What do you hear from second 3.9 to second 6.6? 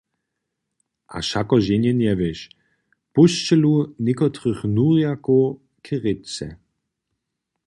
někotrych nurjakow k rěce.